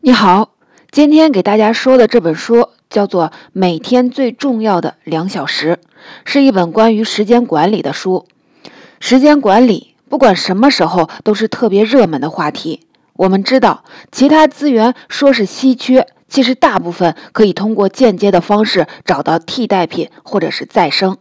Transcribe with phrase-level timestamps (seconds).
[0.00, 0.50] 你好，
[0.92, 5.80] 今天给大家说的这本书叫做《每天最重要的两小时》，
[6.24, 8.24] 是一本关于时间管理的书。
[9.00, 12.86] 时间管理不管什么时候都是特别热门的话题。
[13.14, 13.82] 我们知道，
[14.12, 21.16] 其他资源说是稀缺，其实大部分可以通过间接的方式找到替代品或者是再生。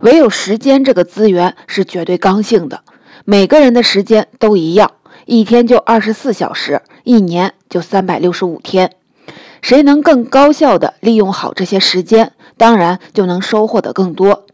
[0.00, 2.80] 唯有时间这个资源是绝对刚性的，
[3.26, 4.92] 每个人的时间都一样，
[5.26, 8.92] 一天就二十四小时，一年就三百六十五天。
[9.60, 14.46] 谁能更高效地利用好这些时间，当然就能收获的更多。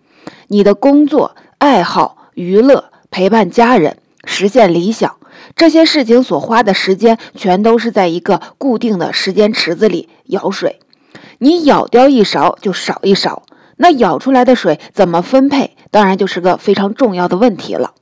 [0.48, 5.16] 你的工作、爱好、娱乐、陪伴家人、实现理想，
[5.54, 10.80] 这些事情所花的时间，全都是在一个固定的时间池子里舀水。
[11.36, 13.42] 你舀掉一勺，就少一勺。
[13.76, 17.92] 那舀出来的水怎么分配，当然就是个非常重要的问题了。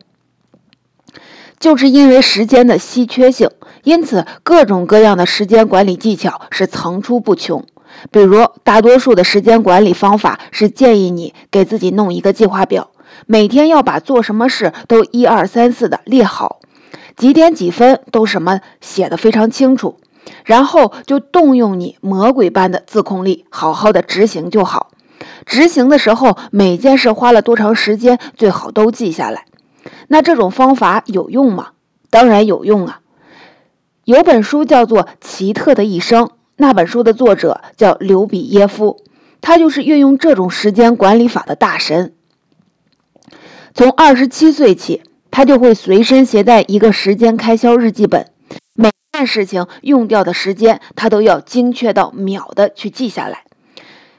[1.60, 3.50] 就是因为时间的稀缺性，
[3.84, 7.64] 因此各种各样的时间管理技巧是层出不穷。
[8.10, 12.90] 比如，大多数的时间管理方法是建议你给自己弄一个计划表，
[13.26, 16.60] 每天要把做什么事都一二三四的列好，
[17.14, 19.98] 几点几分都什么写的非常清楚，
[20.46, 24.92] 然后就动用你魔鬼般的自控力，好好的执行就好。
[25.44, 29.44] 执行的时候，每件事花了多长时间，最好都记下来。
[30.08, 31.72] 那这种方法有用吗？
[32.10, 33.00] 当然有用啊！
[34.04, 36.24] 有本书叫做《奇特的一生》，
[36.56, 39.04] 那本书的作者叫刘比耶夫，
[39.40, 42.12] 他就是运用这种时间管理法的大神。
[43.72, 48.26] 从二十七岁起，他就会随身携带一个时间开销日记本，
[48.74, 53.44] 每件事情用掉的时间，他都要精确到秒的去记下来。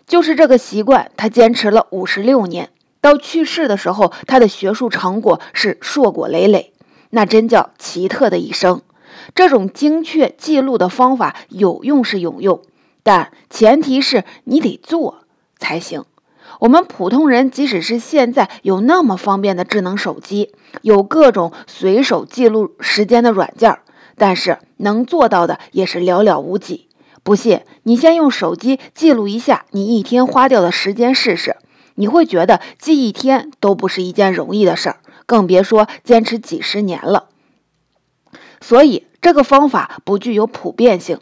[0.08, 2.70] 就是这个习惯，他坚持了五十六年。
[3.02, 6.72] 到去世的时候，他的学术成果是硕果累累，
[7.10, 8.82] 那真叫奇特的一生。
[9.36, 12.62] 这种精确记录的方法有用是有用，
[13.04, 15.24] 但前提是你得做
[15.58, 16.06] 才行。
[16.60, 23.80] 我们普通人，即使是现在有那么方便的智能手机，有各种随手记录时间的软件，
[24.16, 26.88] 但是能做到的也是寥寥无几。
[27.24, 31.56] 不信，你先用手机记录一下你一天花掉的时间试试，
[32.02, 34.98] 你会觉得记一天都不是一件容易的事儿，
[35.28, 37.30] 更别说坚持几十年了。
[38.60, 41.20] 所以这个方法不具有普遍性。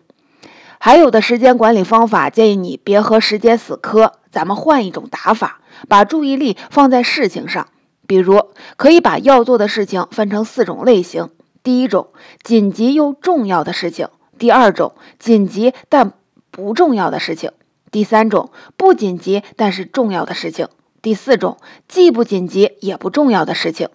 [0.80, 7.68] 还有的时间管理方法建议你别和时间死磕，咱们换一种打法，把注意力放在事情上。
[8.08, 11.30] 比如，可以把要做的事情分成四种类型：
[11.62, 12.08] 第一种，
[12.42, 14.08] 紧急又重要的事情。
[14.38, 16.14] 第二种紧急但
[16.52, 17.52] 不重要的事情，
[17.92, 20.68] 第三种不紧急但是重要的事情，
[21.02, 21.58] 第四种
[21.88, 23.90] 既不紧急也不重要的事情。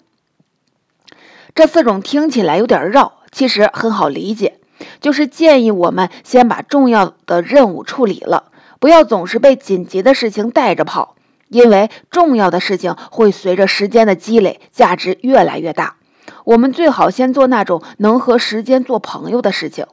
[1.55, 4.59] 这四种听起来有点绕，其实很好理解，
[5.01, 8.51] 就是建议我们先把重要的任务处理了，
[8.81, 11.15] 不要总是被紧急的事情带着跑，
[11.49, 15.97] 因为重要的事情会随着时间的积累，价值越来越大。
[16.45, 19.87] 我们最好先做那种能和时间做朋友的事情。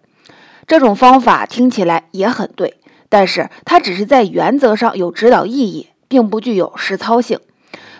[0.65, 2.80] 这种方法听起来也很对，
[3.11, 7.41] 但是它只是在原则上有指导意义，并不具有实操性。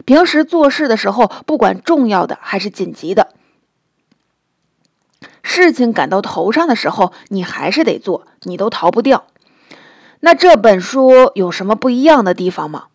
[0.06, 3.34] 平时做事的时候，不管重要的还是紧急的
[5.44, 9.26] 事情赶到头上的时候，你还是得做，你都逃不掉。
[10.22, 12.86] 那这本书有什么不一样的地方吗？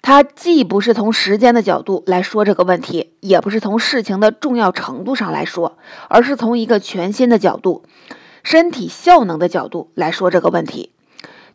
[0.00, 5.76] 它既不是从时间的角度来说这个问题，也不是从事情的重要程度上来说，
[6.08, 7.84] 而是从一个全新的角度。
[8.42, 10.92] 身体效能的角度来说这个问题，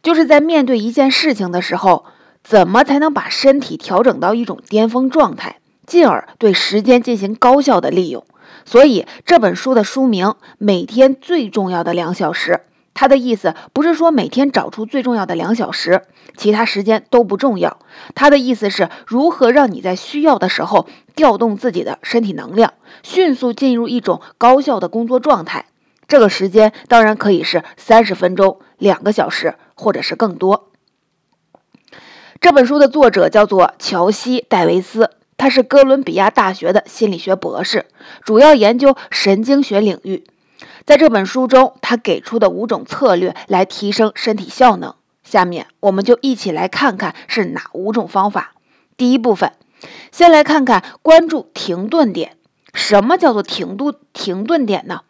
[0.03, 2.05] 就是在面对一件事情的时候，
[2.43, 8.25] 怎么才能把身体调整到一种巅峰状态，进而对时间进行高效的利用。
[8.65, 12.51] 所以这本书的书名《每天最重要的两小时》，
[12.93, 16.01] 它的意思不是说每天找出最重要的两小时，
[16.35, 17.79] 其他时间都不重要。
[18.15, 22.73] 它的意思是如何让你在需要的时候调动自己的身体能量，
[23.03, 25.65] 迅速进入一种高效的工作状态。
[26.07, 30.69] 这个时间当然可以是三十分钟、两个小时，或者是更多。
[32.39, 37.85] 这本书的作者叫做乔西·戴维斯，他是哥伦比亚大学的心理学博士，
[38.23, 40.25] 主要研究神经学领域。
[40.85, 48.53] 在这本书中，他给出的五种策略来提升身体效能，下面我们就一起来看看是哪五种方法。
[48.97, 49.51] 第一部分，
[50.11, 52.37] 先来看看关注停顿点。
[52.73, 55.01] 什么叫做停顿停顿点呢？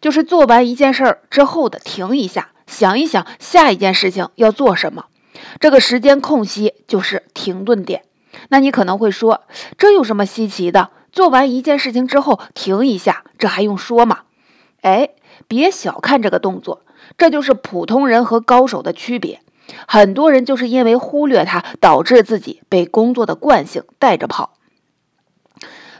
[0.00, 5.06] 就是做完一件事儿之后的停一下，想一想下一件事情要做什么，
[5.60, 8.02] 这个时间空隙就是停顿点。
[8.48, 9.42] 那你可能会说，
[9.78, 10.90] 这有什么稀奇的？
[11.10, 14.24] 做完一件事情之后停一下，这还用说吗？
[14.82, 15.10] 哎，
[15.48, 16.82] 别小看这个动作，
[17.16, 19.40] 这就是普通人和高手的区别。
[19.88, 24.52] 很多人就是因为忽略它，导致自己被工作的惯性带着跑。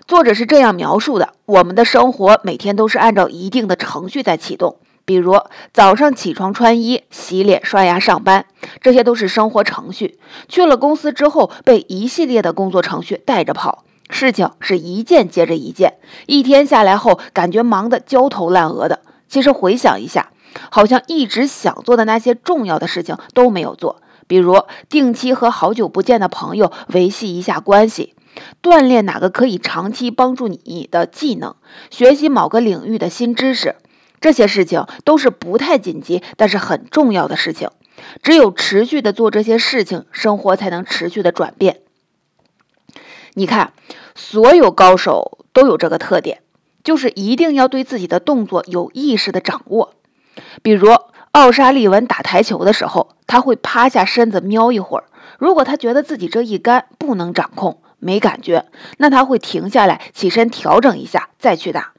[0.06, 4.76] 作者是这样描述的：我们的生活每天都是按照一定的程序在启动，
[5.06, 5.36] 比如
[5.72, 8.44] 早上起床、穿衣、洗脸、刷牙、上班，
[8.82, 10.18] 这些都是生活程序。
[10.48, 15.94] 去了公司之后，被一系列的工作程序带着跑，事情是一件接着一件，
[16.26, 19.00] 一天下来后，感觉忙得焦头烂额的。
[19.28, 20.32] 其实回想一下。
[20.70, 28.14] 好像一直想做的那些重要的事情都没有做，比如定期和好久不见的朋友维系一下关系，
[28.62, 31.56] 锻炼哪个可以长期帮助你的技能，
[31.90, 33.76] 学习某个领域的新知识，
[34.20, 37.70] 这些事情都是不太紧急，但是很重要的事情。
[38.22, 41.80] 只有持续的做这些事情，生活才能持续的转变。
[43.34, 43.72] 你看，
[44.14, 46.42] 所有高手都有这个特点，
[46.84, 49.94] 就是一定要对自己的动作有意识的掌握。
[50.62, 50.90] 比如
[51.32, 55.04] 奥沙利文打台球的时候，他会趴下身子瞄一会儿。
[55.38, 58.66] 如果他觉得自己这一杆不能掌控，没感觉，
[58.98, 61.92] 那他会停下来，起身调整一下再去打。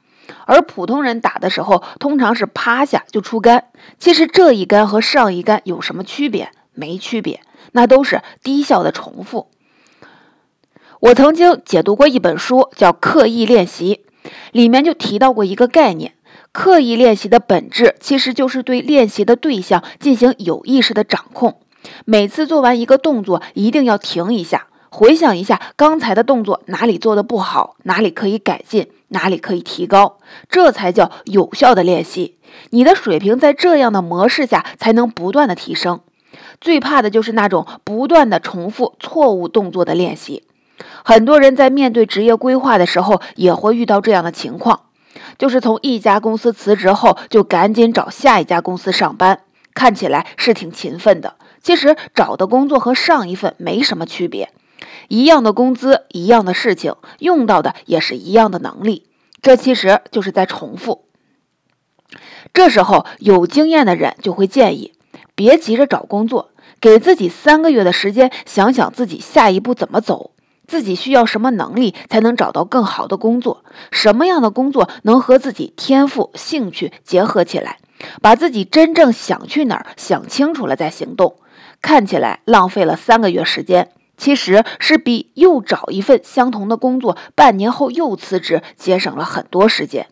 [0.46, 3.64] 而普通人打的时候，通常是趴下就出杆。
[3.98, 6.50] 其实这一杆和上一杆有什么区别？
[6.74, 7.40] 没区别，
[7.72, 9.48] 那都是低效的重复。
[11.00, 14.02] 我曾经解读过一本书，叫《刻意练习》，
[14.52, 16.14] 里面就提到过一个概念。
[16.50, 21.60] 刻意练习的本质其实就是对练习的对象进行有意识的掌控。
[22.04, 30.18] 每次做完一个动作，一定要停一下，回想一下刚才的动作哪里做的不好，哪里可以改进，哪里可以提高，
[30.48, 32.36] 这才叫有效的练习。
[32.70, 36.00] 你的水平在这样的模式下才能不断的提升。
[36.60, 40.44] 最怕的就是那种不断的重复错误动作的练习。
[41.04, 44.80] 很多人在面对职业规划的时候，也会遇到这样的情况。
[45.36, 49.40] 就是从一家公司辞职后，就赶紧找下一家公司上班，
[49.74, 51.34] 看起来是挺勤奋的。
[51.62, 54.50] 其实找的工作和上一份没什么区别，
[55.08, 59.06] 一样的工资，一样的事情，用到的也是一样的能力，
[59.42, 61.04] 这其实就是在重复。
[62.54, 64.94] 这时候有经验的人就会建议，
[65.34, 70.32] 别急着找工作，给自己三个月的时间，想想自己下一步怎么走。
[70.66, 73.64] 自己需要什么能力才能找到更好的工作？
[73.90, 77.78] 什么样的工作能和自己天赋、兴趣结合起来？
[78.20, 81.36] 把自己真正想去哪儿想清楚了再行动。
[81.80, 90.08] 看起来浪费了三个月时间，其实是比又找一份相同的工作，半年后又辞职，节省了很多时间。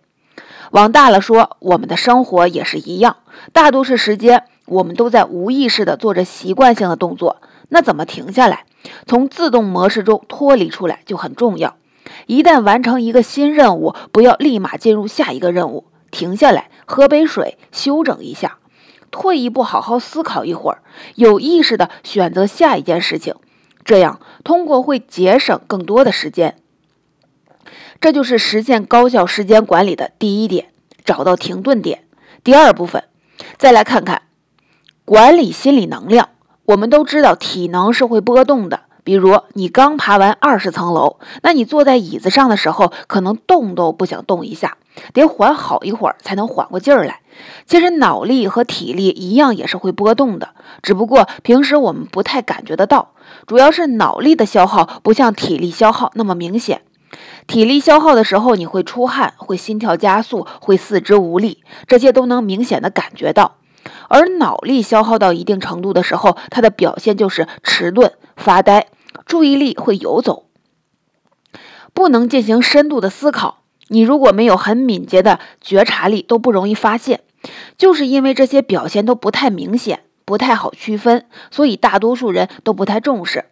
[0.71, 3.19] 往大了说，我们的生活也是一样，
[3.53, 7.37] 大多数时间我们都在无意识地做着习惯性的动作。
[7.69, 8.65] 那怎么停下来？
[9.07, 11.77] 从自动模式中脱离出来就很重要。
[12.27, 18.59] 一旦完成一个新任务，不要立马进入下一个任务，停下来喝杯水，休整一下，
[19.11, 20.83] 退一步好好思考一会儿，
[21.17, 23.35] 有意识的选择下一件事情。
[23.87, 26.59] 这样通过会节省更多的时间。
[28.01, 30.71] 这就是实现高效时间管理的第一点：
[31.05, 32.05] 找到停顿点。
[32.45, 33.05] 第二部分，
[33.57, 34.23] 再来看看
[35.05, 36.29] 管理心理能量。
[36.67, 44.79] 我们都知道体能是会波动的，比如你刚爬完二十层楼，那你坐在椅子上的时候，可能动都不想动一下，
[45.15, 47.21] 得缓好一会儿才能缓过劲儿来。
[47.67, 50.49] 其实脑力和体力一样也是会波动的，
[50.83, 53.13] 只不过平时我们不太感觉得到，
[53.47, 56.83] 主要是脑力的消耗不像体力消耗那么明显。
[57.47, 63.53] 体力消耗的时候，你会出汗，会心跳加速，会四肢无力，这些都能明显的感觉到。
[64.09, 68.89] 而脑力消耗到一定程度的时候，它的表现就是迟钝、发呆，
[69.27, 70.47] 注意力会游走，
[71.93, 73.59] 不能进行深度的思考。
[73.89, 77.21] 你如果没有很敏捷的觉察力，都不容易发现。
[77.77, 83.45] 就是因为这些表现都不太明显，不太好区分，所以大多数人都不太重视，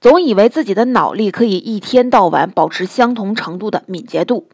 [0.00, 4.48] 总以为自己的脑力可以一天到晚保持相同程度的敏捷度。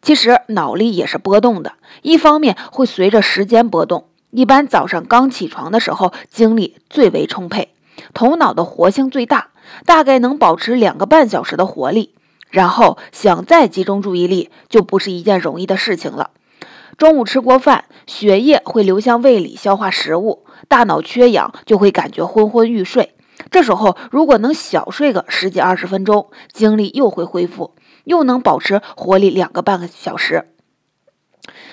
[0.00, 4.06] 其实脑力也是波动的，一方面会随着时间波动。
[4.30, 7.74] 一般早上刚起床的时候，精力最为充沛，
[8.14, 9.49] 头脑的活性最大，
[9.84, 12.14] 大概能保持两个半小时的活力。
[12.50, 16.30] 然后想再集中注意力，就不是一件容易的事情了。
[16.98, 23.14] 中午吃过饭，血液会流向胃里消化食物，大脑缺氧就会感觉昏昏欲睡。
[23.50, 27.74] 这时候如果能小睡个十几二十分钟，精力又会恢复，
[28.04, 30.48] 又能保持活力两个半个小时。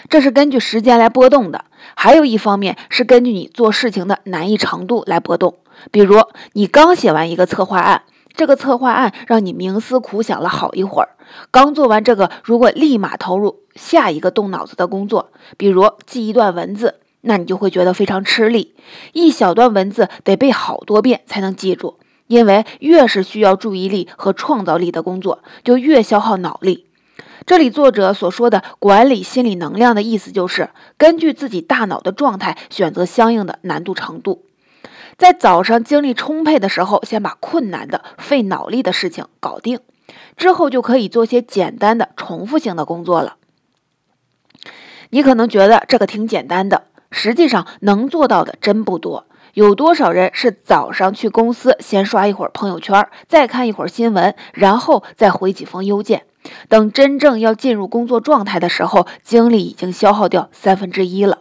[0.09, 5.57] 这是根据时间来波动的，还有一方面是根据你做事情的难易程度来波动。
[5.91, 6.21] 比如，
[6.53, 8.03] 你刚写完一个策划案，
[8.35, 11.09] 这个策划案让你冥思苦想了好一会儿，
[11.51, 18.75] 刚做完这个，如果立马投入下一个动脑子的工作，比如记一段文字，那你就会觉得非常吃力。
[19.13, 26.85] 一小段文字得背好多遍才能记住，因为越是需要注意力和创造力的工作，就越消耗脑力。
[27.45, 34.43] 这里作者所说的管理心理能量的意思，就是根据自己大脑的状态选择相应的难度程度。
[35.17, 39.79] 在早上精力充沛的时候，先把困难的、费脑力的事情搞定，
[40.35, 43.37] 之后就可以做些简单的、重复性的工作了。
[45.09, 49.25] 你可能觉得这个挺简单的，实际上能做到的真不多。
[49.53, 56.25] 有多少人是早上去公司先刷一会儿朋友圈，再看一会儿新闻，然后再回几封邮件？
[56.69, 61.39] 等真正要进入工作状态的时候，精力已经消耗掉三分之一了。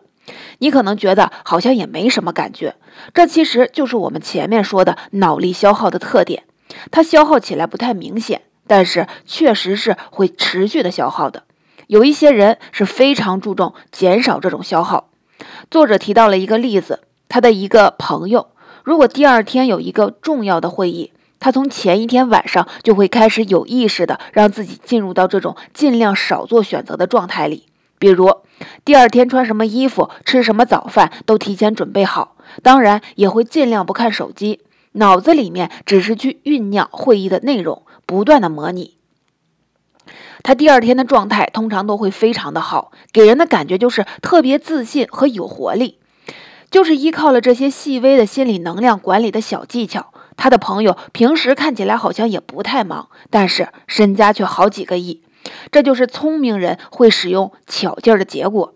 [0.59, 2.77] 你可能觉得好像也没什么感觉，
[3.15, 6.45] 这其实就是我们前面说的脑力消耗的特点。
[6.91, 11.45] 它消耗起来不太明显，但是确实是会持续的消耗的。
[11.87, 15.11] 有一些人是非常注重减少这种消耗。
[15.71, 18.49] 作者提到了一个例子，他的一个朋友，
[18.83, 21.13] 如果第二天有一个重要的会议。
[21.39, 27.67] 他从前一天晚上就会开始有意识的让自己进入到这种尽量少做选择的状态里，
[27.99, 28.39] 比如
[28.85, 34.61] 第二天穿什么衣服、吃什么早饭都提前准备好，当然也会尽量不看手机，
[34.93, 38.95] 脑子里面只是去酝酿会议的内容，不断的模拟。
[40.43, 45.99] 他第二天的状态通常都会非常的好，给人的感觉就是特别自信和有活力，
[46.71, 50.13] 就是依靠了这些细微的心理能量管理的小技巧。
[50.37, 55.23] 他的朋友平时看起来好像也不太忙，但是身家却好几个亿，
[55.71, 58.75] 这就是聪明人会使用巧劲儿的结果。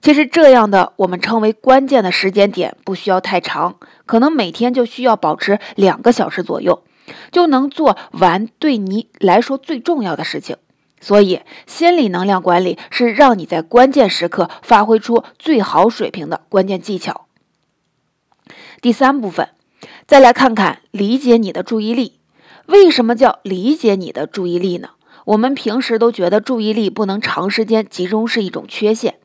[0.00, 6.82] 其实这样的我们称为关键的时间点不需要太长，可能每天就需要保持两个小时左右，
[7.30, 10.56] 就能做完对你来说最重要的事情。
[11.00, 17.26] 所以，心理能量管理是让你在关键时刻发挥出最好水平的关键技巧。
[18.80, 19.50] 第三部分。
[20.08, 22.18] 再来看看理解你的注意力，
[22.66, 24.88] 为什么叫理解你的注意力呢？
[25.28, 29.16] 我们平时都觉得注意力不能长时间集中是一种缺陷，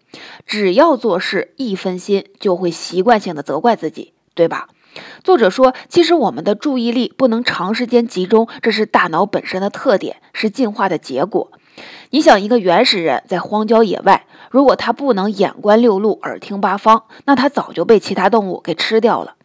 [0.45, 4.67] 只要做事一分心，就会习惯性的责怪自己，对吧？
[5.23, 11.53] 作者说，其实我们的注意力不能长时间集中，这是大脑本身的特点，是进化的结果。
[12.09, 19.35] 你想，一个原始人在荒郊野外，如果他不能眼观六路，耳听八方，那他早就被其他动物给吃掉了。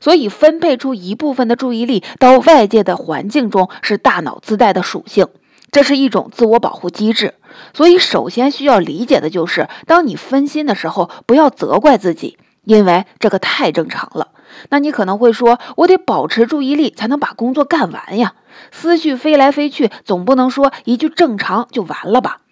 [0.00, 5.26] 所以，分配出一部分的注意力到外界的环境中是大脑自带的属性，
[5.74, 7.34] 这是一种自我保护机制。
[7.72, 14.28] 所以，首先需要理解的就是，当你分心的时候，不要责怪自己，因为这个太正常了。
[14.68, 18.34] 那你可能会说，我得保持注意力才能把工作干完呀，
[18.70, 22.42] 思绪飞来飞去，总不能说一句正常就完了吧？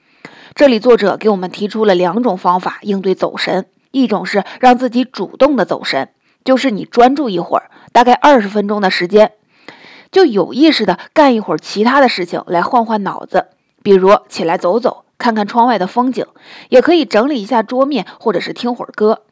[0.56, 6.08] 这里作者给我们提出了两种方法应对走神，一种是让自己主动的走神。
[6.44, 9.30] 就是你专注一会儿，大概二十分钟的时间，
[10.12, 13.46] 就有意识的干一会儿其他的事情来换换脑子，
[13.82, 16.26] 比如起来走走，看看窗外的风景，
[16.68, 19.22] 也可以整理一下桌面，或者是听会儿歌。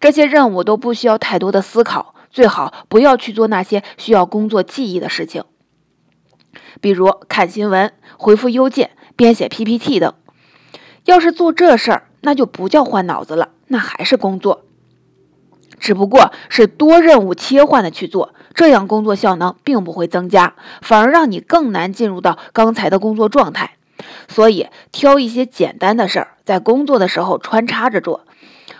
[0.00, 5.44] 这些任务都不需要太多的思考，最好不要去做那些需要工作记忆的事情，
[6.80, 10.12] 比如看新闻、回复邮件、编写 PPT 等。
[11.04, 14.64] 要是做这事儿，那就不叫换脑子了，那还是工作。
[15.82, 23.72] 只不过是多任务切换的去做，这样工作效能并不会增加，反而让你更难进入到刚才的工作状态。
[24.28, 28.24] 所以，挑一些简单的事儿，在工作的时候穿插着做，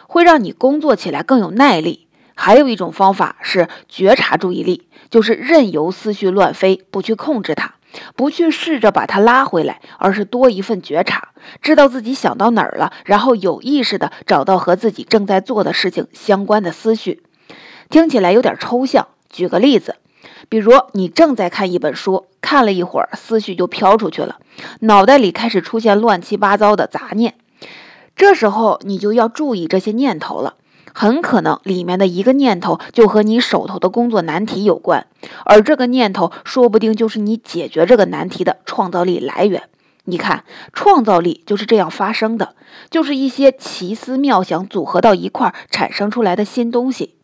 [0.06, 2.06] 会让你工作起来更有耐力。
[2.36, 7.74] 还有一种方法是觉察注意力，就是任由思绪乱飞，不去控制它。
[8.16, 11.28] 不去试着把它拉回来，而是多一份觉察，
[11.60, 17.22] 知道自己想到哪儿了，然后有意识的找到和自己正在做的事情相关的思绪。
[17.90, 19.96] 听起来有点抽象，举个例子，
[20.48, 24.38] 比如你正在看一本书，看了一会儿，思绪就飘出去了，
[24.80, 27.34] 脑袋里开始出现乱七八糟的杂念，
[28.16, 30.54] 这时候你就要注意这些念头了。
[30.94, 35.06] 很可能里面的一个念头就和你手头的工作难题有关，
[35.44, 39.64] 而这个念头说不定就是你解决这个难题的创造力来源。
[40.04, 42.56] 你看，创造力就是这样发生的，
[42.90, 47.14] 就是一些奇思妙想组合到一块产生出来的新东西。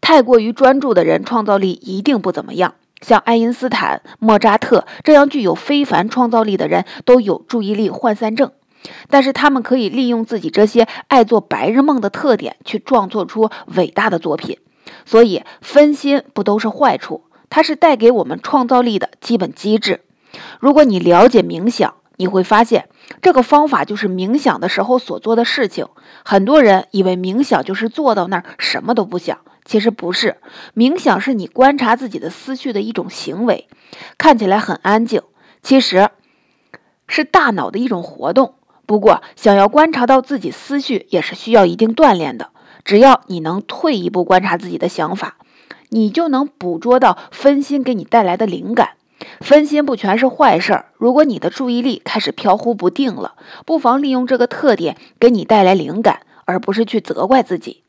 [0.00, 2.74] 太过于专注的人，创造力一定不怎么样。
[3.02, 8.52] 像爱因斯坦、莫扎特这样具有非凡创造力的人，都有注意力涣散症。
[9.08, 14.58] 但是他们可以利用自己这些爱做白日梦的特点，去创作出伟大的作品。
[15.06, 20.00] 所以分心不都是坏处，它是带给我们创造力的基本机制。
[20.60, 22.88] 如果你了解冥想，你会发现，
[23.22, 25.86] 这个方法就是冥想的时候所做的事情。
[26.24, 30.36] 很多人以为冥想就是坐到那儿什么都不想，其实不是。
[30.74, 33.68] 冥想是你观察自己的思绪的一种行为，
[34.18, 35.22] 看起来很安静，
[35.62, 36.10] 其实
[37.08, 38.54] 是大脑的一种活动。
[38.86, 42.50] 不过，想要观察到自己思绪，也是需要一定锻炼的。
[42.84, 45.36] 只要你能退一步观察自己的想法，
[45.88, 48.90] 你就能捕捉到分心给你带来的灵感。
[49.40, 50.86] 分心不全是坏事儿。
[50.98, 57.84] 如果你的注意力开始飘忽不定了，不妨利用这个特点给你带来灵感，而不是去责怪自己。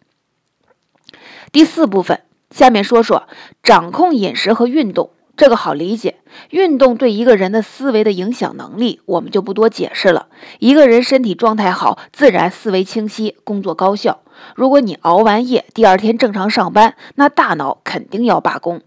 [1.52, 2.22] 第四部分，
[2.52, 3.28] 下面说说
[3.64, 5.10] 掌控饮食和运动。
[5.36, 6.16] 这个好理解，
[6.50, 10.28] 运动对一个人的思维的影响能力，我们就不多解释了。
[10.60, 14.22] 一个人身体状态好，自然思维清晰，工作高效。
[14.56, 18.82] 如果你熬完夜，第二天正常上班，那大脑肯定要罢工。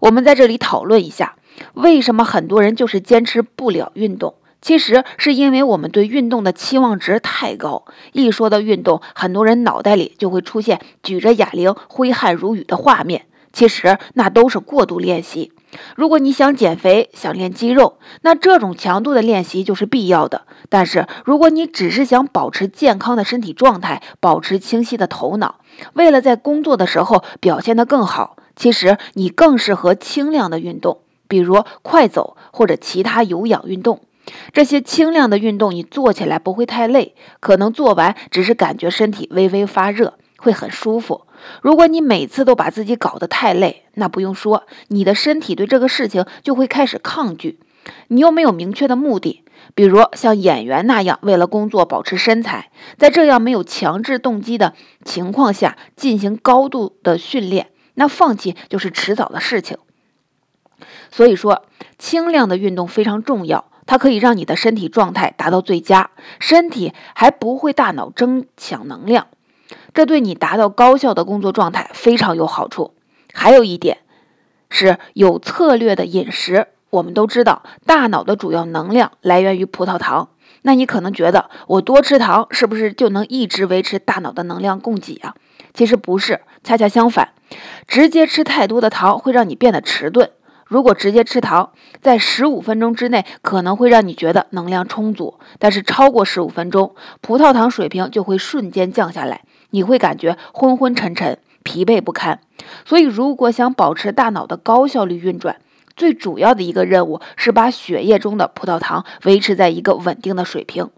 [0.00, 1.36] 我们在这里讨论一下。
[1.74, 4.34] 为什么很多人就是坚持不了运动？
[4.62, 7.84] 其实是因为我们对运动的期望值太高。
[8.12, 13.26] 一说到运动，很多人脑袋里就会出现举着哑铃挥汗如雨的画面。
[13.52, 15.52] 其实那都是过度练习。
[15.96, 20.42] 如果你想减肥、想练肌肉，那这种强度的练习就是必要的。
[20.68, 25.56] 但是如果你只是想保持健康的身体状态，保持清晰的头脑，
[25.94, 30.98] 为了在工作的时候表现得更好，其实你更适合轻量的运动。
[31.28, 34.00] 比如快走或者其他有氧运动，
[34.52, 41.22] 这些轻量的运动你做起来不会太累，可能做完只是感觉身体微微发热，会很舒服。
[41.62, 47.58] 如果你每次都把自己搞得太累，那不用说，你的身体对这个事情就会开始抗拒。
[48.08, 49.44] 你又没有明确的目的，
[49.74, 59.78] 比如像演员那样为了工作保持身材，在这样没有强制动机的情况下进行高度的训练，那放弃就是迟早的事情。
[61.10, 61.64] 所以说，
[61.98, 69.26] 轻量的运动非常重要，它可以让你的身体状态达到最佳，身体还不会大脑争抢能量，
[69.94, 72.94] 这对你达到高效的工作状态非常有好处。
[73.32, 73.98] 还有一点
[74.68, 76.68] 是有策略的饮食。
[76.90, 80.28] 我们都知道，大脑的主要能量来源于葡萄糖。
[80.60, 85.34] 那你可能觉得，我多吃糖是不是就能一直维持大脑的能量供给啊？
[85.72, 87.30] 其实不是，恰恰相反，
[87.88, 90.30] 直接吃太多的糖会让你变得迟钝。
[90.66, 102.40] 如果直接吃糖，在十五分钟之内可能会让你觉得能量充足，但是超过十五分钟，葡萄糖水平就会瞬间降下来，你会感觉昏昏沉沉、疲惫不堪。
[102.86, 105.56] 所以，如果想保持大脑的高效率运转，
[105.96, 110.90] 最主要的一个任务是把血液中的葡萄糖维持在一个稳定的水平。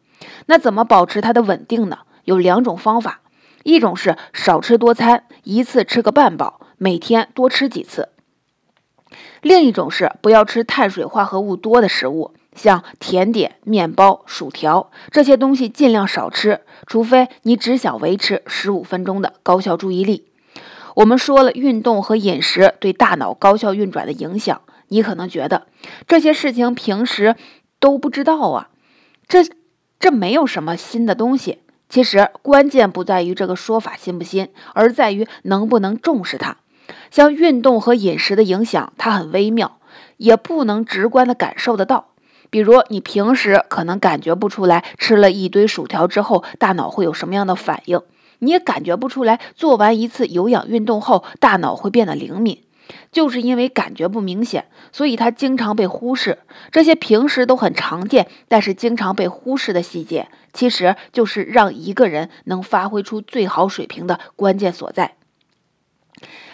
[0.46, 1.98] 那怎么保持它的稳定呢？
[2.24, 3.20] 有两种方法，
[3.64, 8.10] 一种是少吃多餐，一次吃个半饱，每天多吃几次。
[9.42, 20.28] 另一种是不要吃碳水化合物多的食物，像甜点、面包、薯条这些东西尽量少吃，除非你只想维持十五分钟的高效注意力。
[20.94, 25.66] 我们说了运动和饮食对大脑高效运转的影响，你可能觉得
[26.06, 27.34] 这些事情平时
[27.80, 28.68] 都不知道啊，
[29.26, 29.44] 这
[29.98, 31.58] 这没有什么新的东西。
[31.88, 36.56] 其实关键不在于这个说法新不新，而在于能不能重视它。
[37.10, 39.78] 像运动和饮食的影响，它很微妙，
[40.16, 42.08] 也不能直观的感受得到。
[42.54, 47.98] 比如，你平时可能感觉不出来，吃了一堆薯条之后，大脑会有什么样的反应；
[48.38, 52.62] 你也感觉不出来，做完一次有氧运动后，大脑会变得灵敏。
[53.10, 56.38] 就是因为感觉不明显，所以它经常被忽视。
[56.70, 65.16] 这些平时都很常见，但是经常被忽视的细节，其实就是让一个人能发挥出最好水平的关键所在。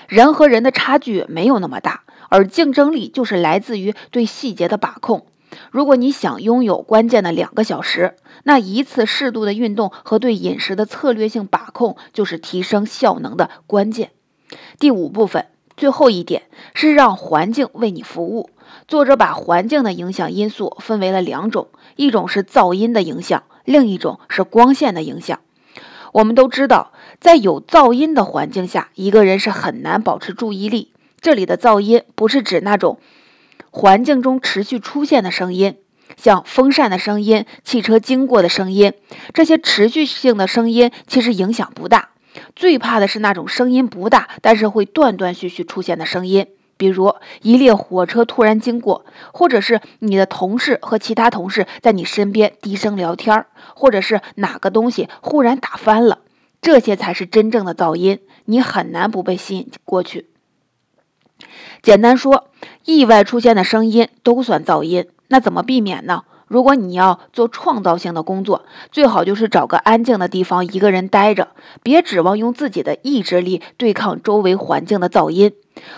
[0.09, 5.27] 人和人的差距没有那么大，而竞争力就是来自于对细节的把控。
[5.71, 14.11] 如果你想拥有关键的两个小时，那一次适度的运动和对饮食的策略性把控就是提升效能的关键。
[14.79, 16.43] 第五部分，最后一点
[16.75, 18.51] 是让环境为你服务。
[18.87, 25.41] 作者把环境的影响因素分为了两种，一种是噪音的影响，另一种是光线的影响。
[26.13, 30.93] 我们都知道，在有噪音的环境下，一个人是很难保持注意力。
[31.21, 32.99] 这里的噪音不是指那种
[33.71, 35.77] 环境中持续出现的声音，
[36.17, 38.93] 像风扇的声音、汽车经过的声音，
[39.33, 42.11] 这些持续性的声音其实影响不大。
[42.55, 46.47] 最怕的是那种声音不大，但是会断断续续出现的声音。
[46.77, 56.21] 比如一列火车突然经过，或者是你的同事和其他同事在你身边低声聊天，或者是哪个东西忽然打翻了，
[56.63, 60.29] 这些才是真正的噪音，你很难不被吸引过去。
[61.83, 62.49] 简单说，
[62.85, 65.07] 意外出现的声音都算噪音。
[65.29, 66.25] 那怎么避免呢？
[66.47, 71.51] 如果你要做创造性的工作，最好就是找个安静的地方，一个人待着，
[71.85, 75.53] 别指望用自己的意志力对抗周围环境的噪音。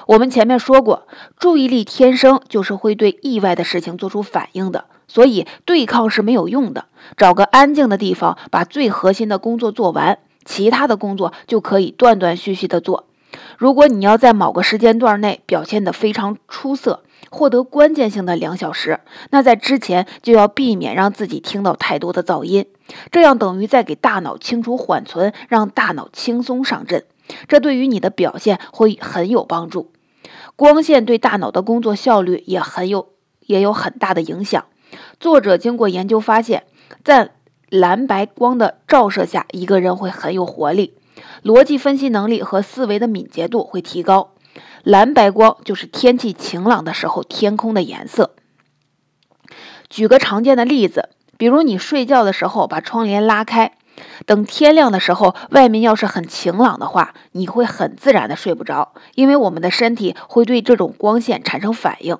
[0.07, 1.07] 我们前面说过，
[1.39, 6.85] 注意力天生就是会对意外的事情做出反应的，所以对抗是没有用的。
[7.17, 13.07] 找个安静的地方，把最核心的工作做完，其他的工作就可以断断续续的做。
[13.63, 18.99] 如果你要在某个时间段内表现得非常出色，获得关键性的两小时，
[19.31, 22.67] 那在之前就要避免让自己听到太多的噪音，
[23.13, 27.05] 这样等于在给大脑清除缓存，让大脑轻松上阵。
[27.47, 29.93] 这对于你的表现会很有帮助。
[30.57, 33.11] 光线对大脑的工作效率也很有
[33.47, 34.65] 也有很大的影响。
[35.21, 36.65] 作者经过研究发现，
[37.05, 37.31] 在
[37.71, 40.95] 蓝白光的照射下，一个人会很有活力，
[41.45, 44.31] 逻辑分析能力和思维的敏捷度会提高。
[44.83, 48.35] 蓝白光就是天气晴朗的时候天空的颜色。
[49.89, 53.73] 举个常见的例子，比如你睡觉的时候把窗帘拉开。
[54.25, 62.17] 等天亮的时候，外面要是很晴朗的话，你会很自然的睡不着，因为我们的身体会对这种光线产生反应。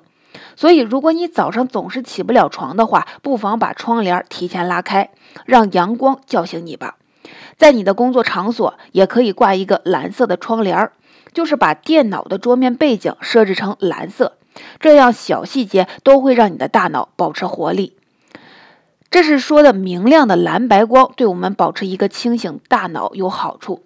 [0.55, 5.09] 所以，如果你早上总是起不了床的话，不妨把窗帘提前拉开，
[5.45, 6.97] 让阳光叫醒你吧。
[7.57, 10.93] 在你的工作场所，也可以挂一个蓝色的窗帘儿，
[11.33, 14.37] 就是把电脑的桌面背景设置成蓝色，
[14.79, 17.97] 这样小细节都会让你的大脑保持活力。
[19.09, 23.83] 这是说的明亮的蓝白光对我们保持一个清醒大脑有好处。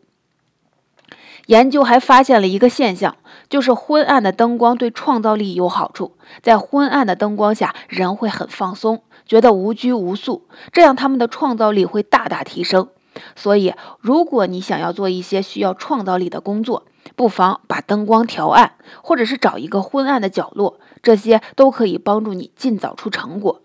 [1.48, 3.16] 研究还发现了一个现象，
[3.50, 6.18] 就是昏暗的灯光对创造力有好处。
[6.42, 12.90] 在昏暗的灯光下，人会很放松，觉得无拘无束，这样他们的创造力会大大提升。
[13.36, 23.62] 所以，如果你想要做一些需要创造力的工作，不妨把灯光调暗，或者是找一个昏暗的角落，这些都可以帮助你尽早出成果。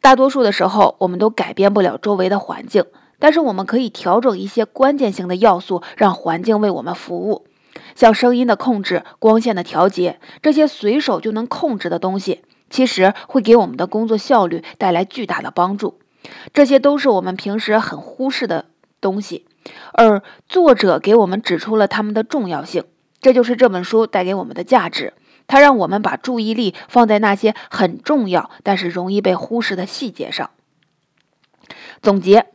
[0.00, 2.84] 大多数的时候，我们都改变不了周围的环境，
[3.18, 7.46] 但是我们可以调整一些关键性的要素，让环境为我们服务。
[7.94, 15.98] 像声音的控制、光线的调节，这些随手就能控制的东西，其实会给我们的工作效率带来巨大的帮助。
[16.52, 18.66] 这些都是我们平时很忽视的
[19.00, 19.46] 东西，
[19.92, 22.84] 而作者给我们指出了它们的重要性。
[23.20, 25.14] 这就是这本书带给我们的价值。
[25.46, 30.50] 它让我们把注意力放在那些很重要但是容易被忽视的细节上。
[32.02, 32.46] 总结，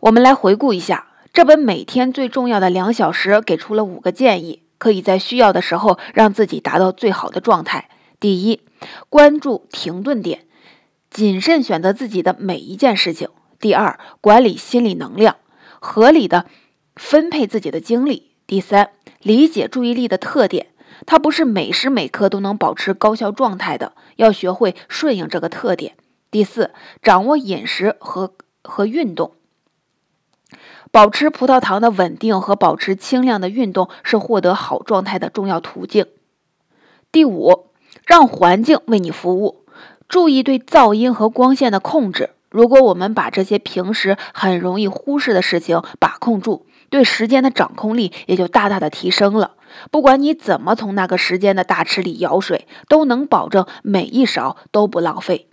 [0.00, 7.88] 我们来回顾一下这本每天最重要的两小时，给出了五个建议，可以在需要的时候让自己达到最好的状态。
[8.20, 8.60] 第一，
[9.08, 10.46] 关注停顿点，
[11.10, 13.28] 谨慎选择自己的每一件事情。
[13.58, 15.36] 第二，管理心理能量，
[15.80, 16.46] 合理的
[16.96, 18.32] 分配自己的精力。
[18.46, 20.68] 第三，理解注意力的特点。
[21.06, 25.94] 它不是每时每刻都能保持高效状态的，要学会顺应这个特点。
[26.30, 29.32] 第四，掌握饮食和和运动，
[30.90, 36.06] 保持葡萄糖的稳定和保持轻量的运动是获得好状态的重要途径。
[37.12, 37.70] 第五，
[38.04, 39.64] 让环境为你服务，
[40.08, 42.30] 注意对噪音和光线的控制。
[42.58, 49.52] 如果我们把这些平时很容易忽视的事情把控住，对时间的掌控力也就大大的提升了。
[49.92, 55.46] 不管你怎么从那个时间的大池里舀水，都能保证每一勺都不浪费。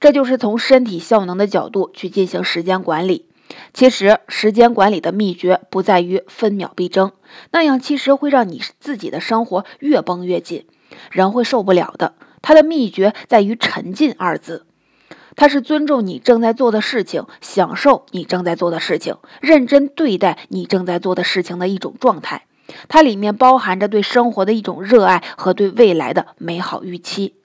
[0.00, 3.26] 这就是从身体效能的角度去进行时间管理。
[3.72, 7.12] 其实，时间管理的秘诀不在于分秒必争，
[7.52, 10.66] 那样其实会让你自己的生活越绷越紧，
[11.12, 12.14] 人会受不了的。
[12.42, 14.64] 它的秘诀在于“沉浸”二字。
[15.36, 22.46] 它是尊重你正在做的事情，享受你正在做的事情，认真对待你正在做的事情的一种状态。
[22.88, 27.37] 它里面包含着对生活的一种热爱和对未来的美好预期。